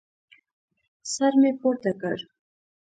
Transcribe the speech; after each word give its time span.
سر 1.13 1.33
مې 1.41 1.51
پورته 1.59 1.91
کړ. 2.01 2.17